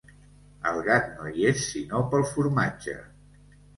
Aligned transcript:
El 0.69 0.77
gat 0.87 1.11
no 1.19 1.33
hi 1.35 1.45
és 1.49 1.61
sinó 1.73 2.01
pel 2.15 2.25
formatge. 2.33 2.97